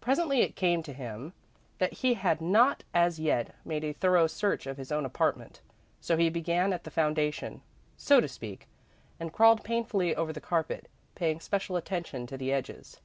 [0.00, 1.32] Presently it came to him
[1.78, 5.60] that he had not as yet made a thorough search of his own apartment,
[6.00, 7.62] so he began at the foundation,
[7.96, 8.66] so to speak,
[9.20, 13.00] and crawled painfully over the carpet, paying special attention to the edges.